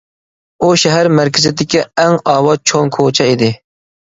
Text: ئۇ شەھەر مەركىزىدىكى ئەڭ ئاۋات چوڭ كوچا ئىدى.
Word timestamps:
ئۇ 0.61 0.69
شەھەر 0.83 1.09
مەركىزىدىكى 1.19 1.83
ئەڭ 2.05 2.17
ئاۋات 2.33 2.65
چوڭ 2.73 2.93
كوچا 2.99 3.29
ئىدى. 3.35 3.53